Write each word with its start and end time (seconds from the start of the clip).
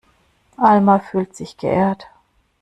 Alma 0.57 0.97
fühlt 0.99 1.35
sich 1.35 1.57
geehrt. 1.57 2.07